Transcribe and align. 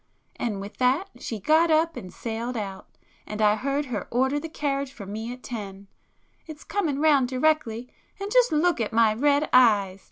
And 0.37 0.59
with 0.59 0.77
that 0.77 1.11
she 1.19 1.39
got 1.39 1.69
up 1.69 1.95
and 1.95 2.11
sailed 2.11 2.57
out,—and 2.57 3.39
I 3.39 3.55
heard 3.55 3.85
her 3.85 4.07
order 4.09 4.39
the 4.39 4.49
carriage 4.49 4.91
for 4.91 5.05
me 5.05 5.31
at 5.31 5.43
ten. 5.43 5.85
It's 6.47 6.63
coming 6.63 6.97
round 6.99 7.27
directly, 7.27 7.87
and 8.19 8.31
just 8.31 8.51
look 8.51 8.81
at 8.81 8.91
my 8.93 9.13
red 9.13 9.47
eyes! 9.53 9.99